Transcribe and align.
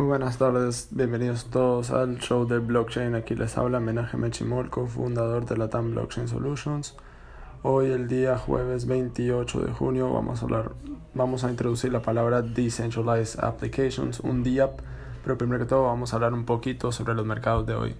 Muy 0.00 0.08
buenas 0.08 0.38
tardes, 0.38 0.88
bienvenidos 0.92 1.50
todos 1.50 1.90
al 1.90 2.16
show 2.20 2.48
de 2.48 2.58
blockchain. 2.58 3.14
Aquí 3.14 3.34
les 3.34 3.58
habla 3.58 3.80
Menaje 3.80 4.16
Chimolko, 4.30 4.86
fundador 4.86 5.44
de 5.44 5.58
Latam 5.58 5.90
Blockchain 5.90 6.26
Solutions. 6.26 6.96
Hoy, 7.62 7.90
el 7.90 8.08
día 8.08 8.38
jueves 8.38 8.86
28 8.86 9.60
de 9.60 9.72
junio, 9.74 10.10
vamos 10.10 10.40
a 10.40 10.46
hablar, 10.46 10.72
vamos 11.12 11.44
a 11.44 11.50
introducir 11.50 11.92
la 11.92 12.00
palabra 12.00 12.40
Decentralized 12.40 13.44
Applications, 13.44 14.20
un 14.20 14.42
DApp, 14.42 14.80
pero 15.22 15.36
primero 15.36 15.58
que 15.58 15.68
todo 15.68 15.82
vamos 15.82 16.14
a 16.14 16.16
hablar 16.16 16.32
un 16.32 16.46
poquito 16.46 16.92
sobre 16.92 17.12
los 17.12 17.26
mercados 17.26 17.66
de 17.66 17.74
hoy. 17.74 17.94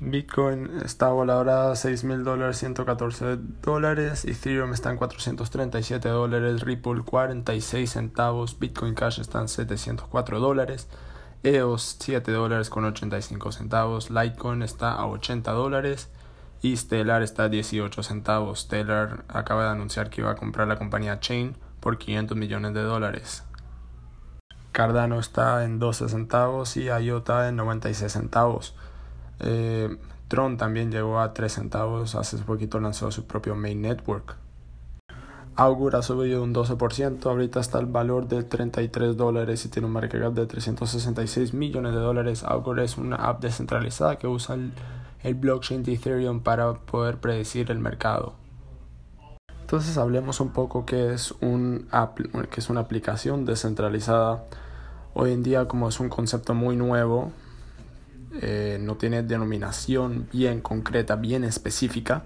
Bitcoin 0.00 0.78
está 0.84 1.08
valorada 1.08 1.72
a 1.72 1.76
6 1.76 2.04
mil 2.04 2.22
dólares, 2.22 2.58
114 2.58 3.36
dólares. 3.62 4.24
Ethereum 4.24 4.72
está 4.72 4.90
en 4.90 4.96
437 4.96 6.08
dólares. 6.08 6.60
Ripple 6.60 7.02
46 7.02 7.90
centavos. 7.90 8.58
Bitcoin 8.58 8.94
Cash 8.94 9.18
está 9.18 9.40
en 9.40 9.48
704 9.48 10.38
dólares. 10.38 10.88
EOS 11.42 11.96
7 11.98 12.30
dólares 12.30 12.70
con 12.70 12.84
85 12.84 13.50
centavos. 13.50 14.10
Litecoin 14.10 14.62
está 14.62 14.92
a 14.92 15.06
80 15.06 15.50
dólares. 15.50 16.10
Y 16.62 16.76
Stellar 16.76 17.22
está 17.22 17.44
a 17.44 17.48
18 17.48 18.02
centavos. 18.04 18.60
Stellar 18.60 19.24
acaba 19.26 19.64
de 19.64 19.70
anunciar 19.70 20.10
que 20.10 20.20
iba 20.20 20.30
a 20.30 20.36
comprar 20.36 20.68
la 20.68 20.76
compañía 20.76 21.18
Chain 21.18 21.56
por 21.80 21.98
500 21.98 22.36
millones 22.36 22.72
de 22.72 22.82
dólares. 22.82 23.42
Cardano 24.70 25.18
está 25.18 25.64
en 25.64 25.80
12 25.80 26.08
centavos 26.08 26.76
y 26.76 26.84
IOTA 26.84 27.48
en 27.48 27.56
96 27.56 28.12
centavos. 28.12 28.76
Eh, 29.40 29.96
Tron 30.28 30.56
también 30.56 30.90
llegó 30.90 31.20
a 31.20 31.32
3 31.32 31.52
centavos, 31.52 32.14
hace 32.14 32.36
poquito 32.38 32.80
lanzó 32.80 33.10
su 33.10 33.26
propio 33.26 33.54
main 33.54 33.80
network. 33.80 34.36
Augur 35.58 35.96
ha 35.96 36.02
subido 36.02 36.44
un 36.44 36.54
12%, 36.54 37.26
ahorita 37.26 37.58
está 37.58 37.80
el 37.80 37.86
valor 37.86 38.28
de 38.28 38.44
33 38.44 39.16
dólares 39.16 39.64
y 39.64 39.68
tiene 39.68 39.86
un 39.86 39.92
market 39.92 40.20
cap 40.20 40.32
de 40.32 40.46
366 40.46 41.52
millones 41.52 41.94
de 41.94 41.98
dólares. 41.98 42.44
Augur 42.44 42.78
es 42.78 42.96
una 42.96 43.16
app 43.16 43.42
descentralizada 43.42 44.18
que 44.18 44.28
usa 44.28 44.54
el, 44.54 45.34
blockchain 45.34 45.82
de 45.82 45.94
Ethereum 45.94 46.42
para 46.44 46.74
poder 46.74 47.16
predecir 47.18 47.72
el 47.72 47.80
mercado. 47.80 48.34
Entonces 49.62 49.98
hablemos 49.98 50.38
un 50.40 50.50
poco 50.50 50.86
qué 50.86 51.12
es, 51.12 51.34
un 51.40 51.88
app, 51.90 52.20
qué 52.52 52.60
es 52.60 52.70
una 52.70 52.82
aplicación 52.82 53.44
descentralizada. 53.44 54.44
Hoy 55.12 55.32
en 55.32 55.42
día 55.42 55.66
como 55.66 55.88
es 55.88 55.98
un 55.98 56.08
concepto 56.08 56.54
muy 56.54 56.76
nuevo, 56.76 57.32
eh, 58.34 58.78
no 58.80 58.96
tiene 58.96 59.22
denominación 59.22 60.28
bien 60.32 60.60
concreta, 60.60 61.16
bien 61.16 61.44
específica. 61.44 62.24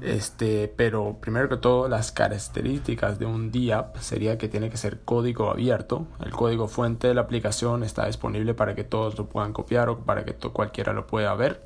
Este, 0.00 0.66
pero 0.76 1.18
primero 1.20 1.48
que 1.48 1.56
todo, 1.56 1.88
las 1.88 2.10
características 2.10 3.20
de 3.20 3.26
un 3.26 3.52
DApp 3.52 3.98
sería 3.98 4.36
que 4.36 4.48
tiene 4.48 4.68
que 4.68 4.76
ser 4.76 5.00
código 5.04 5.50
abierto. 5.50 6.06
El 6.24 6.32
código 6.32 6.66
fuente 6.66 7.06
de 7.06 7.14
la 7.14 7.20
aplicación 7.20 7.84
está 7.84 8.06
disponible 8.06 8.54
para 8.54 8.74
que 8.74 8.82
todos 8.82 9.16
lo 9.16 9.28
puedan 9.28 9.52
copiar 9.52 9.88
o 9.88 9.98
para 10.00 10.24
que 10.24 10.34
cualquiera 10.34 10.92
lo 10.92 11.06
pueda 11.06 11.32
ver. 11.34 11.64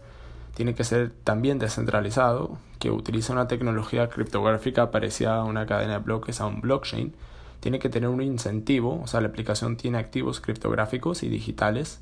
Tiene 0.55 0.75
que 0.75 0.85
ser 0.85 1.13
también 1.25 1.59
descentralizado, 1.59 2.59
que 2.79 2.91
utiliza 2.91 3.33
una 3.33 3.49
tecnología 3.49 4.09
criptográfica 4.09 4.91
parecida 4.91 5.37
a 5.37 5.45
una 5.45 5.67
cadena 5.67 5.95
de 5.95 5.99
bloques, 6.01 6.41
a 6.41 6.47
un 6.47 6.61
blockchain. 6.61 7.15
Tiene 7.61 7.79
que 7.79 7.89
tener 7.89 8.11
un 8.11 8.23
incentivo, 8.23 9.01
o 9.03 9.07
sea, 9.07 9.23
la 9.23 9.29
aplicación 9.29 9.77
tiene 9.77 9.99
activos 9.99 10.41
criptográficos 10.41 11.23
y 11.23 11.29
digitales 11.29 12.01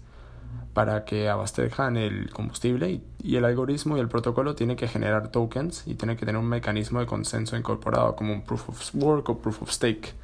para 0.75 1.05
que 1.05 1.29
abastezcan 1.29 1.97
el 1.97 2.31
combustible 2.31 3.01
y, 3.23 3.37
el 3.37 3.45
algoritmo 3.45 3.97
y 3.97 4.01
el 4.01 4.09
protocolo 4.09 4.55
tiene 4.55 4.77
que 4.77 4.89
generar 4.89 5.29
tokens 5.29 5.85
y 5.87 5.95
tiene 5.95 6.17
que 6.17 6.27
tener 6.27 6.41
un 6.41 6.49
mecanismo 6.49 7.01
de 7.01 7.07
consenso 7.07 7.57
incorporado 7.57 8.17
como 8.17 8.33
un 8.33 8.43
proof 8.43 8.69
of 8.69 8.95
work 8.95 9.29
o 9.29 9.39
proof 9.39 9.63
of 9.63 9.71
stake. 9.71 10.15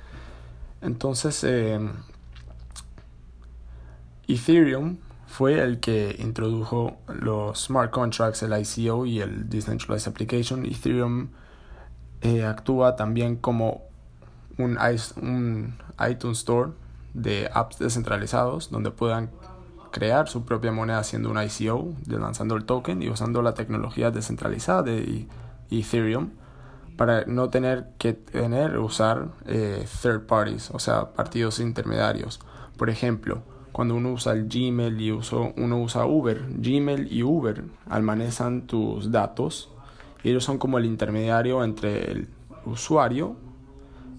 Entonces, 0.82 1.44
em, 1.44 1.92
Ethereum 4.26 4.98
fue 5.26 5.60
el 5.60 5.78
que 5.80 6.16
introdujo 6.18 6.98
los 7.08 7.66
smart 7.66 7.90
contracts, 7.90 8.42
el 8.42 8.52
ICO 8.52 9.06
y 9.06 9.20
el 9.20 9.48
Decentralized 9.48 10.10
Application. 10.10 10.66
Ethereum 10.66 11.28
eh, 12.22 12.44
actúa 12.44 12.96
también 12.96 13.36
como 13.36 13.84
un, 14.58 14.78
un 15.22 15.78
iTunes 16.08 16.38
Store 16.38 16.72
de 17.14 17.48
apps 17.52 17.78
descentralizados 17.78 18.70
donde 18.70 18.90
puedan 18.90 19.30
crear 19.90 20.28
su 20.28 20.44
propia 20.44 20.72
moneda 20.72 20.98
haciendo 20.98 21.30
un 21.30 21.38
ICO, 21.42 21.94
lanzando 22.06 22.56
el 22.56 22.64
token 22.64 23.02
y 23.02 23.08
usando 23.08 23.42
la 23.42 23.54
tecnología 23.54 24.10
descentralizada 24.10 24.82
de 24.82 25.26
Ethereum 25.70 26.30
para 26.96 27.24
no 27.24 27.48
tener 27.48 27.88
que 27.98 28.12
tener 28.12 28.78
usar 28.78 29.28
eh, 29.46 29.86
third 30.02 30.26
parties, 30.26 30.70
o 30.70 30.78
sea, 30.78 31.12
partidos 31.12 31.58
intermediarios. 31.58 32.40
Por 32.76 32.90
ejemplo, 32.90 33.42
cuando 33.72 33.94
uno 33.94 34.12
usa 34.12 34.32
el 34.32 34.48
Gmail 34.48 35.00
y 35.00 35.12
uso, 35.12 35.52
uno 35.56 35.80
usa 35.80 36.04
Uber, 36.04 36.44
Gmail 36.58 37.10
y 37.10 37.22
Uber 37.22 37.64
almacenan 37.88 38.66
tus 38.66 39.10
datos 39.10 39.70
y 40.22 40.30
ellos 40.30 40.44
son 40.44 40.58
como 40.58 40.76
el 40.76 40.84
intermediario 40.84 41.64
entre 41.64 42.10
el 42.10 42.28
usuario 42.66 43.36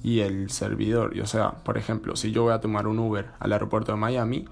y 0.03 0.21
el 0.21 0.49
servidor. 0.49 1.13
o 1.21 1.27
sea, 1.27 1.51
por 1.63 1.77
ejemplo, 1.77 2.15
si 2.15 2.31
yo 2.31 2.43
voy 2.43 2.53
a 2.53 2.61
tomar 2.61 2.87
un 2.87 2.97
Uber 2.97 3.27
al 3.39 3.53
aeropuerto 3.53 3.91
de 3.91 3.99
Miami, 3.99 4.45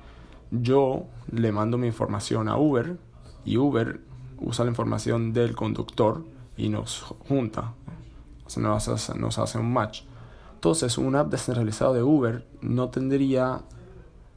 yo 0.51 1.05
le 1.31 1.51
mando 1.51 1.77
mi 1.77 1.87
información 1.87 2.47
a 2.47 2.57
Uber 2.57 2.97
y 3.45 3.57
Uber 3.57 4.01
usa 4.39 4.65
la 4.65 4.71
información 4.71 5.33
del 5.33 5.55
conductor 5.55 6.23
y 6.57 6.69
nos 6.69 7.01
junta, 7.27 7.73
nos, 8.57 8.87
hace, 8.87 9.17
nos 9.17 9.37
hace 9.37 9.57
un 9.57 9.71
match. 9.71 10.03
Entonces, 10.55 10.97
una 10.97 11.21
app 11.21 11.29
descentralizada 11.29 11.93
de 11.93 12.03
Uber 12.03 12.45
no 12.61 12.89
tendría, 12.89 13.61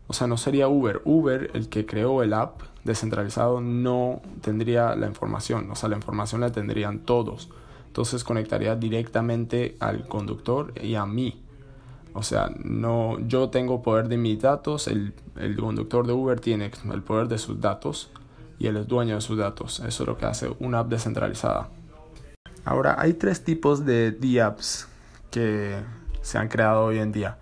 o 0.06 0.12
sea, 0.12 0.26
no 0.26 0.36
sería 0.36 0.68
Uber. 0.68 1.02
Uber, 1.04 1.50
el 1.54 1.68
que 1.68 1.84
creó 1.84 2.22
el 2.22 2.32
app 2.32 2.62
descentralizado, 2.84 3.60
no 3.60 4.20
tendría 4.40 4.94
la 4.94 5.06
información, 5.06 5.70
o 5.70 5.74
sea, 5.74 5.88
la 5.88 5.96
información 5.96 6.40
la 6.40 6.52
tendrían 6.52 7.00
todos. 7.00 7.48
Entonces 7.88 8.24
conectaría 8.24 8.76
directamente 8.76 9.76
al 9.80 10.06
conductor 10.06 10.72
y 10.80 10.94
a 10.94 11.06
mí. 11.06 11.42
O 12.14 12.22
sea, 12.22 12.50
no, 12.62 13.18
yo 13.26 13.48
tengo 13.48 13.82
poder 13.82 14.08
de 14.08 14.18
mis 14.18 14.40
datos, 14.40 14.86
el, 14.88 15.14
el 15.36 15.56
conductor 15.56 16.06
de 16.06 16.12
Uber 16.12 16.40
tiene 16.40 16.70
el 16.92 17.02
poder 17.02 17.28
de 17.28 17.38
sus 17.38 17.60
datos 17.60 18.10
y 18.58 18.66
él 18.66 18.76
es 18.76 18.86
dueño 18.86 19.14
de 19.14 19.20
sus 19.20 19.38
datos. 19.38 19.80
Eso 19.80 20.02
es 20.02 20.06
lo 20.06 20.16
que 20.18 20.26
hace 20.26 20.54
una 20.60 20.80
app 20.80 20.88
descentralizada. 20.88 21.70
Ahora, 22.64 22.96
hay 22.98 23.14
tres 23.14 23.42
tipos 23.42 23.84
de 23.84 24.12
DApps 24.12 24.88
que 25.30 25.76
se 26.20 26.38
han 26.38 26.48
creado 26.48 26.84
hoy 26.84 26.98
en 26.98 27.12
día. 27.12 27.38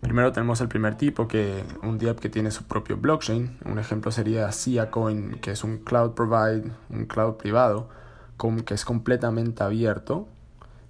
Primero 0.00 0.32
tenemos 0.32 0.60
el 0.60 0.68
primer 0.68 0.96
tipo, 0.96 1.28
que 1.28 1.64
un 1.82 1.98
DApp 1.98 2.18
que 2.18 2.28
tiene 2.28 2.50
su 2.50 2.64
propio 2.64 2.96
blockchain. 2.96 3.58
Un 3.64 3.78
ejemplo 3.78 4.10
sería 4.10 4.50
SiaCoin, 4.50 5.38
que 5.40 5.52
es 5.52 5.62
un 5.62 5.78
cloud 5.78 6.12
provide, 6.12 6.72
un 6.90 7.06
cloud 7.06 7.34
privado, 7.34 7.88
que 8.64 8.74
es 8.74 8.84
completamente 8.84 9.62
abierto 9.62 10.28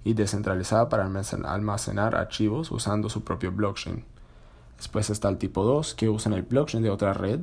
y 0.07 0.13
descentralizada 0.13 0.87
para 0.87 1.05
almacenar 1.05 2.15
archivos 2.15 2.71
usando 2.71 3.09
su 3.09 3.25
propio 3.25 3.51
blockchain. 3.51 4.05
Después 4.77 5.09
está 5.09 5.27
el 5.27 5.37
tipo 5.37 5.65
2 5.65 5.95
que 5.95 6.07
usan 6.07 6.31
el 6.31 6.43
blockchain 6.43 6.81
de 6.81 6.89
otra 6.89 7.11
red, 7.11 7.41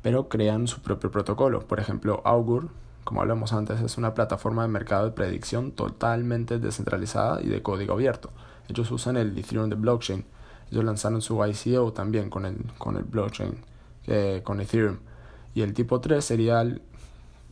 pero 0.00 0.30
crean 0.30 0.68
su 0.68 0.80
propio 0.80 1.10
protocolo. 1.10 1.60
Por 1.60 1.80
ejemplo, 1.80 2.22
Augur, 2.24 2.70
como 3.04 3.20
hablamos 3.20 3.52
antes, 3.52 3.78
es 3.82 3.98
una 3.98 4.14
plataforma 4.14 4.62
de 4.62 4.68
mercado 4.68 5.04
de 5.04 5.10
predicción 5.10 5.72
totalmente 5.72 6.58
descentralizada 6.58 7.42
y 7.42 7.48
de 7.48 7.60
código 7.62 7.92
abierto. 7.92 8.30
Ellos 8.68 8.90
usan 8.90 9.18
el 9.18 9.36
Ethereum 9.36 9.68
de 9.68 9.76
blockchain. 9.76 10.24
Ellos 10.70 10.84
lanzaron 10.84 11.20
su 11.20 11.44
ICO 11.44 11.92
también 11.92 12.30
con 12.30 12.46
el, 12.46 12.56
con 12.78 12.96
el 12.96 13.04
blockchain, 13.04 13.54
eh, 14.06 14.40
con 14.42 14.62
Ethereum. 14.62 14.96
Y 15.54 15.60
el 15.60 15.74
tipo 15.74 16.00
3 16.00 16.24
sería 16.24 16.62
el 16.62 16.80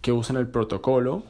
que 0.00 0.12
usan 0.12 0.38
el 0.38 0.48
protocolo 0.48 1.24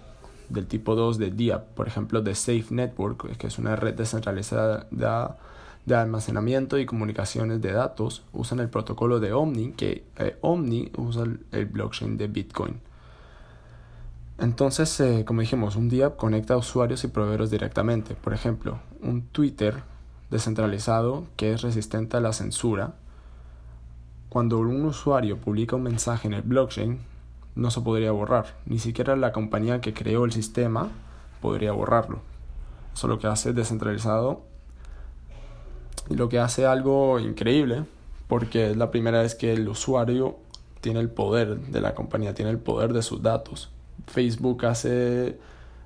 del 0.50 0.66
tipo 0.66 0.94
2 0.94 1.18
de 1.18 1.30
DIAP, 1.30 1.74
por 1.74 1.88
ejemplo 1.88 2.20
de 2.20 2.34
Safe 2.34 2.66
Network, 2.70 3.36
que 3.36 3.46
es 3.46 3.58
una 3.58 3.76
red 3.76 3.94
descentralizada 3.94 4.86
de, 4.90 5.94
almacenamiento 5.94 6.78
y 6.78 6.86
comunicaciones 6.86 7.60
de 7.60 7.72
datos, 7.72 8.24
usan 8.32 8.60
el 8.60 8.68
protocolo 8.68 9.20
de 9.20 9.32
Omni, 9.32 9.72
que 9.72 10.04
eh, 10.18 10.36
Omni 10.40 10.92
usa 10.96 11.24
el, 11.52 11.66
blockchain 11.66 12.16
de 12.16 12.26
Bitcoin. 12.28 12.80
Entonces, 14.38 14.98
eh, 15.00 15.24
como 15.26 15.40
dijimos, 15.40 15.76
un 15.76 15.88
DIAP 15.88 16.16
conecta 16.16 16.54
a 16.54 16.58
usuarios 16.58 17.04
y 17.04 17.08
proveedores 17.08 17.50
directamente. 17.50 18.14
Por 18.14 18.32
ejemplo, 18.32 18.78
un 19.02 19.22
Twitter 19.22 19.82
descentralizado 20.30 21.26
que 21.36 21.52
es 21.52 21.62
resistente 21.62 22.16
a 22.16 22.20
la 22.20 22.32
censura. 22.32 22.94
Cuando 24.28 24.58
un 24.60 24.84
usuario 24.84 25.38
publica 25.38 25.76
un 25.76 25.82
mensaje 25.82 26.28
en 26.28 26.34
el 26.34 26.42
blockchain, 26.42 27.00
no 27.54 27.70
se 27.70 27.80
podría 27.80 28.12
borrar. 28.12 28.54
Ni 28.66 28.78
siquiera 28.78 29.16
la 29.16 29.32
compañía 29.32 29.80
que 29.80 29.92
creó 29.92 30.24
el 30.24 30.32
sistema 30.32 30.88
podría 31.40 31.72
borrarlo. 31.72 32.20
Eso 32.94 33.08
lo 33.08 33.18
que 33.18 33.26
hace 33.26 33.52
descentralizado 33.52 34.42
y 36.08 36.14
lo 36.14 36.28
que 36.28 36.38
hace 36.38 36.66
algo 36.66 37.18
increíble 37.18 37.84
porque 38.28 38.70
es 38.70 38.76
la 38.76 38.90
primera 38.90 39.22
vez 39.22 39.34
que 39.34 39.52
el 39.52 39.68
usuario 39.68 40.36
tiene 40.80 41.00
el 41.00 41.10
poder 41.10 41.58
de 41.58 41.80
la 41.80 41.94
compañía, 41.94 42.34
tiene 42.34 42.50
el 42.50 42.58
poder 42.58 42.92
de 42.92 43.02
sus 43.02 43.22
datos. 43.22 43.70
Facebook 44.06 44.64
hace 44.66 45.38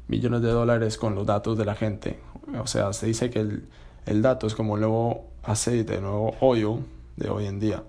millones 0.08 0.42
de 0.42 0.50
dólares 0.50 0.98
con 0.98 1.14
los 1.14 1.26
datos 1.26 1.56
de 1.56 1.64
la 1.64 1.74
gente. 1.74 2.20
O 2.60 2.66
sea, 2.66 2.92
se 2.92 3.06
dice 3.06 3.30
que 3.30 3.40
el, 3.40 3.68
el 4.06 4.22
dato 4.22 4.46
es 4.46 4.54
como 4.54 4.74
el 4.74 4.82
nuevo 4.82 5.26
aceite, 5.42 6.00
nuevo 6.00 6.34
oil 6.40 6.84
de 7.16 7.30
hoy 7.30 7.46
en 7.46 7.60
día 7.60 7.82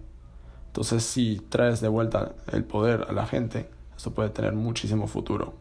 Entonces, 0.76 1.06
si 1.06 1.42
traes 1.48 1.80
de 1.80 1.88
vuelta 1.88 2.34
el 2.52 2.66
poder 2.66 3.06
a 3.08 3.14
la 3.14 3.26
gente, 3.26 3.70
esto 3.96 4.12
puede 4.12 4.30
tener 4.30 4.52
muchísimo 4.52 5.08
futuro. 5.08 5.54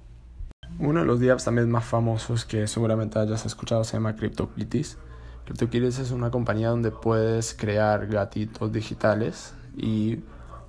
Uno 0.81 0.99
de 0.99 1.07
los 1.07 1.21
DApps 1.21 1.45
también 1.45 1.71
más 1.71 1.85
famosos 1.85 2.45
que 2.45 2.67
seguramente 2.67 3.21
hayas 3.21 3.47
escuchado 3.47 3.85
se 3.85 3.93
llama 3.93 4.17
CryptoKitties. 4.17 4.99
CryptoKitties 5.45 6.01
es 6.01 6.11
una 6.11 6.33
compañía 6.33 6.71
donde 6.71 6.91
puedes 6.91 7.55
crear 7.55 8.09
gatitos 8.09 8.73
digitales 8.73 9.55
y 9.77 10.17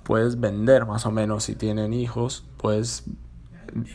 puedes 0.04 0.38
vender 0.38 0.86
más 0.86 1.06
o 1.06 1.10
menos 1.10 1.42
si 1.42 1.56
tienen 1.56 1.92
hijos, 1.92 2.44
puedes 2.56 3.02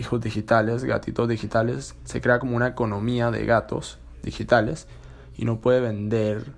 hijos 0.01 0.19
digitales, 0.19 0.83
gatitos 0.83 1.29
digitales, 1.29 1.95
se 2.03 2.19
crea 2.19 2.39
como 2.39 2.57
una 2.57 2.67
economía 2.67 3.31
de 3.31 3.45
gatos 3.45 3.99
digitales 4.21 4.89
y 5.37 5.45
no 5.45 5.61
puede 5.61 5.79
vender 5.79 6.51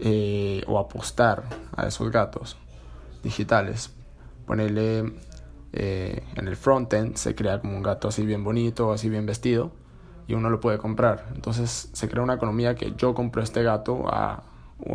eh, 0.00 0.64
o 0.66 0.80
apostar 0.80 1.44
a 1.76 1.86
esos 1.86 2.10
gatos 2.10 2.56
digitales. 3.24 3.92
Ponerle 4.46 5.12
eh, 5.72 6.22
en 6.36 6.46
el 6.46 6.54
frontend, 6.56 7.16
se 7.16 7.34
crea 7.34 7.60
como 7.60 7.76
un 7.76 7.82
gato 7.82 8.06
así 8.06 8.24
bien 8.24 8.44
bonito, 8.44 8.92
así 8.92 9.08
bien 9.08 9.26
vestido, 9.26 9.72
y 10.28 10.34
uno 10.34 10.50
lo 10.50 10.60
puede 10.60 10.78
comprar. 10.78 11.26
Entonces 11.34 11.90
se 11.92 12.08
crea 12.08 12.22
una 12.22 12.34
economía 12.34 12.76
que 12.76 12.94
yo 12.96 13.14
compro 13.14 13.42
este 13.42 13.64
gato 13.64 14.04
a, 14.08 14.44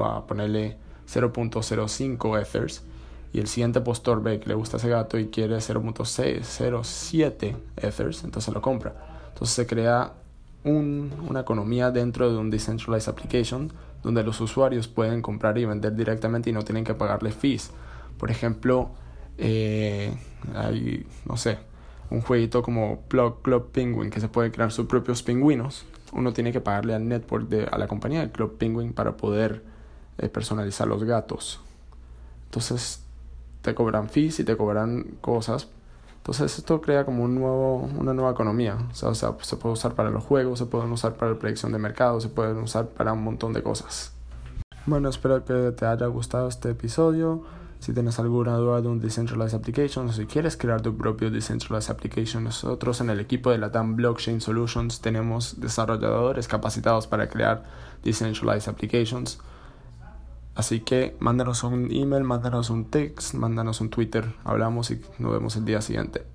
a 0.01 0.25
ponerle 0.25 0.77
0.05 1.07 2.41
Ethers 2.41 2.83
y 3.33 3.39
el 3.39 3.47
siguiente 3.47 3.81
postor 3.81 4.23
ve 4.23 4.39
que 4.39 4.47
le 4.47 4.55
gusta 4.55 4.77
ese 4.77 4.87
gato 4.89 5.19
y 5.19 5.27
quiere 5.27 5.57
0.607 5.57 7.55
Ethers, 7.77 8.23
entonces 8.23 8.53
lo 8.53 8.61
compra. 8.61 8.93
Entonces 9.29 9.55
se 9.55 9.67
crea 9.67 10.13
un, 10.63 11.11
una 11.27 11.41
economía 11.41 11.91
dentro 11.91 12.31
de 12.31 12.37
un 12.37 12.49
decentralized 12.49 13.09
application 13.09 13.71
donde 14.03 14.23
los 14.23 14.39
usuarios 14.41 14.87
pueden 14.87 15.21
comprar 15.21 15.57
y 15.57 15.65
vender 15.65 15.95
directamente 15.95 16.49
y 16.49 16.53
no 16.53 16.63
tienen 16.63 16.83
que 16.83 16.93
pagarle 16.93 17.31
fees. 17.31 17.71
Por 18.19 18.29
ejemplo, 18.29 18.91
eh, 19.37 20.13
hay, 20.53 21.07
no 21.25 21.37
sé, 21.37 21.57
un 22.09 22.21
jueguito 22.21 22.61
como 22.61 23.01
Plug 23.07 23.41
Club 23.41 23.71
Penguin 23.71 24.09
que 24.09 24.19
se 24.19 24.27
puede 24.27 24.51
crear 24.51 24.71
sus 24.71 24.85
propios 24.85 25.23
pingüinos. 25.23 25.85
Uno 26.11 26.33
tiene 26.33 26.51
que 26.51 26.59
pagarle 26.59 26.93
al 26.93 27.07
network 27.07 27.47
de, 27.47 27.65
a 27.65 27.77
la 27.77 27.87
compañía 27.87 28.19
de 28.21 28.31
Club 28.31 28.57
Penguin 28.57 28.93
para 28.93 29.15
poder 29.15 29.63
eh, 30.17 30.27
personalizar 30.27 30.87
los 30.87 31.03
gatos. 31.03 31.61
Entonces 32.45 33.03
te 33.61 33.73
cobran 33.73 34.09
fees 34.09 34.39
y 34.39 34.43
te 34.43 34.57
cobran 34.57 35.03
cosas. 35.21 35.69
Entonces 36.17 36.57
esto 36.57 36.81
crea 36.81 37.05
como 37.05 37.23
un 37.23 37.35
nuevo, 37.35 37.77
una 37.97 38.13
nueva 38.13 38.31
economía. 38.31 38.77
O 38.91 38.93
sea, 38.93 39.09
o 39.09 39.15
sea, 39.15 39.35
se 39.41 39.55
puede 39.55 39.73
usar 39.73 39.93
para 39.93 40.09
los 40.09 40.23
juegos, 40.23 40.59
se 40.59 40.65
pueden 40.65 40.91
usar 40.91 41.13
para 41.13 41.31
la 41.31 41.39
predicción 41.39 41.71
de 41.71 41.79
mercado, 41.79 42.19
se 42.19 42.29
pueden 42.29 42.57
usar 42.57 42.89
para 42.89 43.13
un 43.13 43.23
montón 43.23 43.53
de 43.53 43.63
cosas. 43.63 44.13
Bueno, 44.85 45.09
espero 45.09 45.45
que 45.45 45.71
te 45.71 45.85
haya 45.85 46.07
gustado 46.07 46.47
este 46.47 46.71
episodio. 46.71 47.43
Si 47.79 47.93
tienes 47.93 48.19
alguna 48.19 48.57
duda 48.57 48.81
de 48.81 48.89
un 48.89 48.99
Decentralized 48.99 49.57
Application 49.57 50.09
o 50.09 50.11
si 50.11 50.25
quieres 50.25 50.57
crear 50.57 50.81
tu 50.81 50.97
propio 50.97 51.31
Decentralized 51.31 51.91
Application, 51.91 52.43
nosotros 52.43 52.99
en 52.99 53.09
el 53.09 53.21
equipo 53.21 53.51
de 53.51 53.57
la 53.57 53.71
TAM 53.71 53.95
Blockchain 53.95 54.41
Solutions 54.41 54.99
tenemos 54.99 55.61
desarrolladores 55.61 56.47
capacitados 56.47 57.07
para 57.07 57.29
crear 57.29 57.63
Decentralized 58.03 58.69
Applications. 58.69 59.39
Así 60.55 60.81
que 60.81 61.15
mándanos 61.19 61.63
un 61.63 61.89
email, 61.89 62.25
mándanos 62.25 62.69
un 62.69 62.85
text, 62.85 63.33
mándanos 63.33 63.79
un 63.79 63.89
Twitter, 63.89 64.33
hablamos 64.43 64.91
y 64.91 65.01
nos 65.17 65.31
vemos 65.31 65.55
el 65.55 65.63
día 65.63 65.81
siguiente. 65.81 66.25